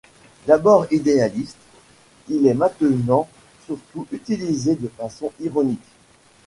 D'abord 0.47 0.87
idéaliste, 0.91 1.59
il 2.27 2.47
est 2.47 2.55
maintenant 2.55 3.29
surtout 3.67 4.07
utilisé 4.11 4.73
de 4.73 4.87
façon 4.87 5.31
ironique. 5.41 5.79